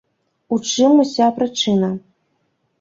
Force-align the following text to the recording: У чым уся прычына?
У 0.55 0.59
чым 0.69 0.97
уся 1.05 1.29
прычына? 1.37 1.93